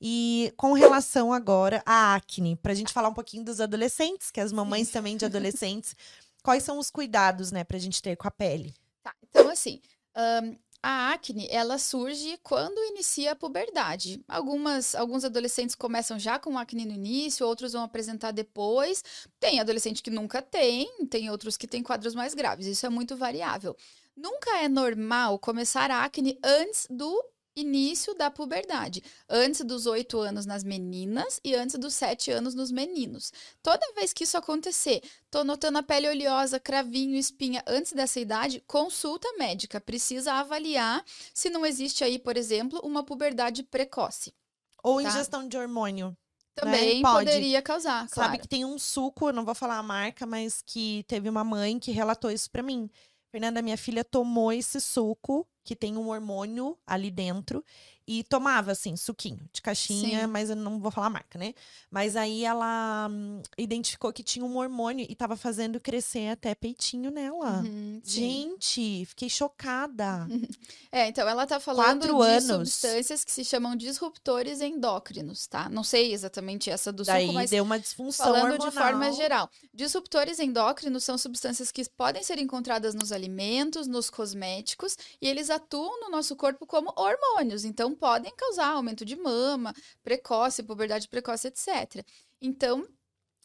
[0.00, 4.40] E com relação agora à acne, para a gente falar um pouquinho dos adolescentes, que
[4.40, 5.96] as mamães também de adolescentes,
[6.42, 8.74] quais são os cuidados, né, para a gente ter com a pele?
[9.02, 9.80] Tá, então assim,
[10.16, 14.22] um, a acne, ela surge quando inicia a puberdade.
[14.28, 19.02] Algumas, alguns adolescentes começam já com acne no início, outros vão apresentar depois.
[19.40, 22.66] Tem adolescente que nunca tem, tem outros que têm quadros mais graves.
[22.66, 23.76] Isso é muito variável.
[24.16, 27.24] Nunca é normal começar a acne antes do
[27.60, 32.70] início da puberdade, antes dos oito anos nas meninas e antes dos sete anos nos
[32.70, 33.32] meninos.
[33.62, 38.62] Toda vez que isso acontecer, tô notando a pele oleosa, cravinho, espinha antes dessa idade,
[38.66, 41.04] consulta médica, precisa avaliar
[41.34, 44.34] se não existe aí, por exemplo, uma puberdade precoce.
[44.82, 45.08] Ou tá?
[45.08, 46.16] ingestão de hormônio.
[46.54, 47.08] Também né?
[47.08, 48.30] poderia causar, claro.
[48.30, 51.44] Sabe que tem um suco, eu não vou falar a marca, mas que teve uma
[51.44, 52.90] mãe que relatou isso para mim.
[53.30, 57.64] Fernanda, minha filha tomou esse suco que tem um hormônio ali dentro
[58.10, 60.26] e tomava, assim, suquinho de caixinha, Sim.
[60.28, 61.52] mas eu não vou falar a marca, né?
[61.90, 67.10] Mas aí ela hum, identificou que tinha um hormônio e tava fazendo crescer até peitinho
[67.10, 67.60] nela.
[67.60, 70.26] Uhum, Gente, fiquei chocada.
[70.90, 72.72] É, então ela tá falando Quatro de anos.
[72.72, 75.68] substâncias que se chamam disruptores endócrinos, tá?
[75.68, 78.70] Não sei exatamente essa do Daí suco, mas deu uma disfunção falando hormonal.
[78.70, 79.50] de forma geral.
[79.74, 86.00] Disruptores endócrinos são substâncias que podem ser encontradas nos alimentos, nos cosméticos, e eles atuam
[86.00, 87.64] no nosso corpo como hormônios.
[87.64, 92.04] Então, podem causar aumento de mama, precoce, puberdade precoce, etc.
[92.40, 92.86] Então,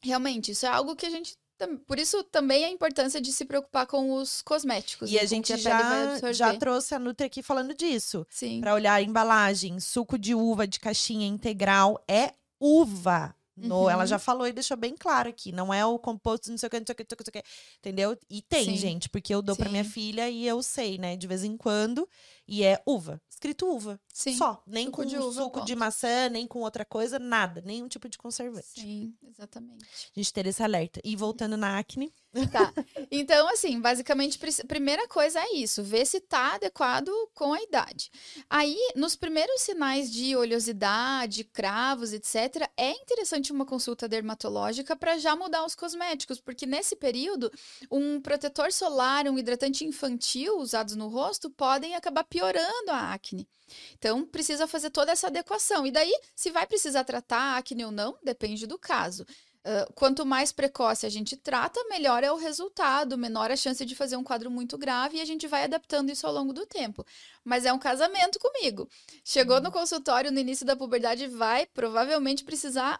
[0.01, 1.37] realmente, isso é algo que a gente
[1.85, 5.09] por isso também a importância de se preocupar com os cosméticos.
[5.09, 8.25] E a gente a já, já trouxe a Nutri aqui falando disso.
[8.29, 8.59] Sim.
[8.59, 13.35] Para olhar a embalagem, suco de uva de caixinha integral é uva.
[13.55, 13.89] No, uhum.
[13.89, 15.51] Ela já falou e deixou bem claro aqui.
[15.51, 17.43] Não é o composto, não sei o que, não sei o que, não sei o
[17.43, 17.49] que.
[17.77, 18.17] Entendeu?
[18.29, 18.77] E tem, Sim.
[18.77, 21.15] gente, porque eu dou para minha filha e eu sei, né?
[21.15, 22.09] De vez em quando.
[22.47, 23.21] E é uva.
[23.29, 23.99] Escrito uva.
[24.11, 24.35] Sim.
[24.35, 24.63] Só.
[24.65, 25.65] Nem suco com de uva, suco ponto.
[25.65, 27.61] de maçã, nem com outra coisa, nada.
[27.63, 28.81] Nenhum tipo de conservante.
[28.81, 29.85] Sim, exatamente.
[29.85, 30.99] A gente ter esse alerta.
[31.03, 32.11] E voltando na acne.
[32.51, 32.73] Tá.
[33.11, 38.11] Então, assim, basicamente, primeira coisa é isso: ver se tá adequado com a idade.
[38.49, 45.35] Aí, nos primeiros sinais de oleosidade, cravos, etc., é interessante uma consulta dermatológica para já
[45.35, 47.51] mudar os cosméticos, porque nesse período,
[47.91, 53.47] um protetor solar, um hidratante infantil usados no rosto podem acabar piorando a acne.
[53.97, 55.85] Então, precisa fazer toda essa adequação.
[55.85, 59.23] E daí, se vai precisar tratar a acne ou não, depende do caso.
[59.65, 63.95] Uh, quanto mais precoce a gente trata, melhor é o resultado, menor a chance de
[63.95, 67.05] fazer um quadro muito grave e a gente vai adaptando isso ao longo do tempo.
[67.45, 68.89] Mas é um casamento comigo.
[69.23, 69.71] Chegou no uhum.
[69.71, 72.99] consultório no início da puberdade, vai provavelmente precisar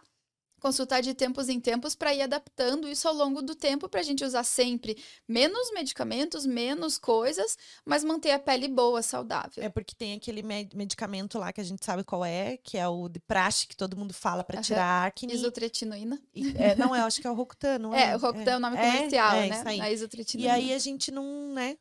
[0.64, 4.04] consultar de tempos em tempos para ir adaptando isso ao longo do tempo para a
[4.04, 4.98] gente usar sempre
[5.28, 9.62] menos medicamentos, menos coisas, mas manter a pele boa, saudável.
[9.62, 13.10] É porque tem aquele medicamento lá que a gente sabe qual é, que é o
[13.10, 15.34] de praxe que todo mundo fala para tirar acne.
[15.34, 16.18] Isotretinoína.
[16.56, 18.12] É, não, eu acho que é o Rocutan, não é?
[18.12, 19.64] É, o Rocutan é, o nome é, comercial, é, né?
[19.82, 20.50] A isotretinoína.
[20.50, 21.78] E aí a gente não, né?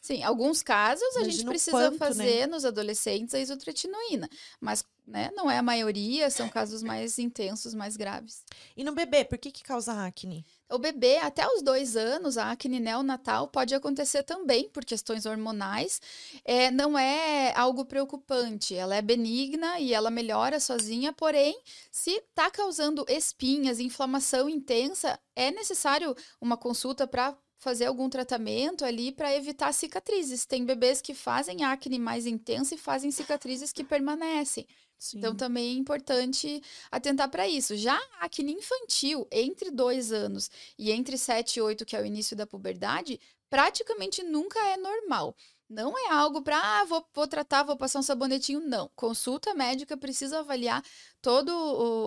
[0.00, 1.98] Sim, alguns casos a Imagina gente precisa quanto, né?
[1.98, 2.46] fazer né?
[2.46, 4.28] nos adolescentes a isotretinoína,
[4.60, 8.44] mas né, não é a maioria, são casos mais intensos, mais graves.
[8.76, 10.46] E no bebê, por que que causa acne?
[10.70, 16.00] O bebê, até os dois anos, a acne neonatal pode acontecer também por questões hormonais.
[16.44, 22.50] É, não é algo preocupante, ela é benigna e ela melhora sozinha, porém, se está
[22.50, 29.72] causando espinhas, inflamação intensa, é necessário uma consulta para fazer algum tratamento ali para evitar
[29.72, 30.46] cicatrizes.
[30.46, 34.66] Tem bebês que fazem acne mais intensa e fazem cicatrizes que permanecem.
[34.98, 35.18] Sim.
[35.18, 36.60] Então também é importante
[36.90, 37.76] atentar para isso.
[37.76, 42.06] Já a acne infantil, entre dois anos e entre 7 e 8, que é o
[42.06, 45.36] início da puberdade, praticamente nunca é normal.
[45.68, 48.60] Não é algo para, ah, vou, vou tratar, vou passar um sabonetinho.
[48.60, 48.90] Não.
[48.96, 50.82] Consulta médica precisa avaliar
[51.22, 51.52] toda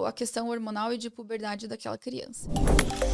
[0.08, 2.50] a questão hormonal e de puberdade daquela criança.
[2.50, 3.12] Música